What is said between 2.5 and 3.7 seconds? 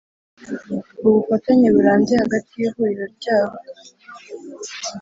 y ihuriro ryabo